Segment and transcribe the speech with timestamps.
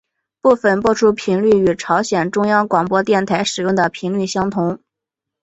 [0.41, 4.81] 部分播出频率与朝鲜中央广播电台使用的频率相同。